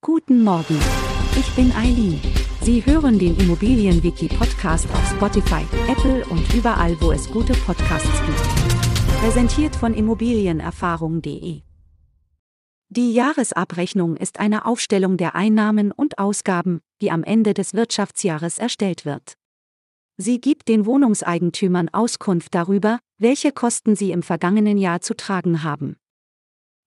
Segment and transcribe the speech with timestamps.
[0.00, 0.78] Guten Morgen.
[1.36, 2.20] Ich bin Eileen.
[2.62, 9.20] Sie hören den Immobilienwiki-Podcast auf Spotify, Apple und überall, wo es gute Podcasts gibt.
[9.20, 11.62] Präsentiert von Immobilienerfahrung.de.
[12.90, 19.04] Die Jahresabrechnung ist eine Aufstellung der Einnahmen und Ausgaben, die am Ende des Wirtschaftsjahres erstellt
[19.04, 19.34] wird.
[20.16, 25.96] Sie gibt den Wohnungseigentümern Auskunft darüber, welche Kosten sie im vergangenen Jahr zu tragen haben.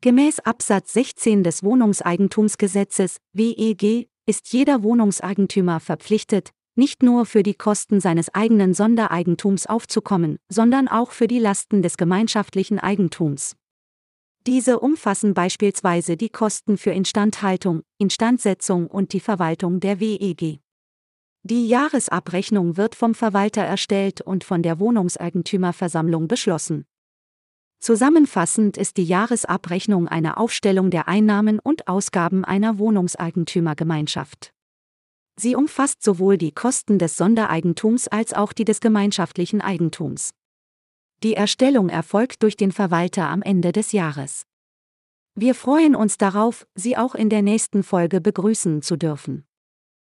[0.00, 7.98] Gemäß Absatz 16 des Wohnungseigentumsgesetzes WEG ist jeder Wohnungseigentümer verpflichtet, nicht nur für die Kosten
[7.98, 13.56] seines eigenen Sondereigentums aufzukommen, sondern auch für die Lasten des gemeinschaftlichen Eigentums.
[14.46, 20.60] Diese umfassen beispielsweise die Kosten für Instandhaltung, Instandsetzung und die Verwaltung der WEG.
[21.42, 26.86] Die Jahresabrechnung wird vom Verwalter erstellt und von der Wohnungseigentümerversammlung beschlossen.
[27.80, 34.52] Zusammenfassend ist die Jahresabrechnung eine Aufstellung der Einnahmen und Ausgaben einer Wohnungseigentümergemeinschaft.
[35.36, 40.30] Sie umfasst sowohl die Kosten des Sondereigentums als auch die des gemeinschaftlichen Eigentums.
[41.22, 44.42] Die Erstellung erfolgt durch den Verwalter am Ende des Jahres.
[45.36, 49.47] Wir freuen uns darauf, Sie auch in der nächsten Folge begrüßen zu dürfen.